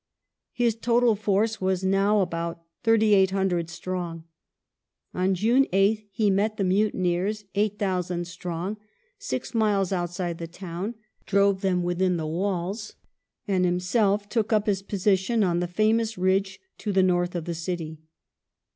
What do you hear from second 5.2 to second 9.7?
June 8th he met the mutineei s 8,000 strong, six